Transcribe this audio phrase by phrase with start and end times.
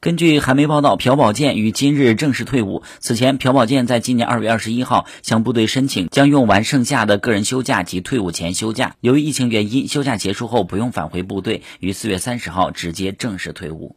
[0.00, 8.94] 根据韩媒报道朴宝剑于今日正式退伍此前朴宝剑在今年二月二十一号向部队申请将用完剩下的个人休假及退伍前休假。
[9.00, 13.96] 由于疫情原因休假结束后不用返回部队于四月三十号直接正式退伍。